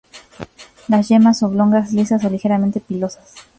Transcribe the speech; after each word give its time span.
Las 0.87 1.09
yemas 1.09 1.43
oblongas, 1.43 1.93
lisas 1.93 2.25
o 2.25 2.29
ligeramente 2.31 2.79
pilosas. 2.79 3.35